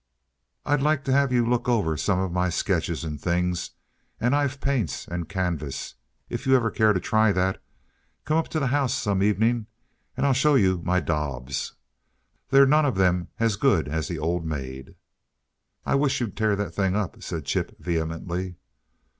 "I'd 0.65 0.81
like 0.81 1.03
to 1.03 1.11
have 1.11 1.31
you 1.31 1.45
look 1.45 1.69
over 1.69 1.95
some 1.95 2.17
of 2.17 2.31
my 2.31 2.49
sketches 2.49 3.03
and 3.03 3.21
things 3.21 3.69
and 4.19 4.35
I've 4.35 4.59
paints 4.59 5.07
and 5.07 5.29
canvas, 5.29 5.93
if 6.27 6.47
you 6.47 6.55
ever 6.55 6.71
care 6.71 6.91
to 6.91 6.99
try 6.99 7.31
that. 7.33 7.61
Come 8.25 8.37
up 8.37 8.47
to 8.47 8.59
the 8.59 8.65
house 8.73 8.95
some 8.95 9.21
evening 9.21 9.67
and 10.17 10.25
I'll 10.25 10.33
show 10.33 10.55
you 10.55 10.81
my 10.83 11.01
daubs. 11.01 11.73
They're 12.49 12.65
none 12.65 12.87
of 12.87 12.95
them 12.95 13.27
as 13.39 13.57
good 13.57 13.87
as 13.87 14.07
'The 14.07 14.17
Old 14.17 14.43
Maid.'" 14.43 14.95
"I 15.85 15.93
wish 15.93 16.19
you'd 16.19 16.35
tear 16.35 16.55
that 16.55 16.71
thing 16.71 16.95
up!" 16.95 17.21
said 17.21 17.45
Chip, 17.45 17.75
vehemently. 17.77 18.55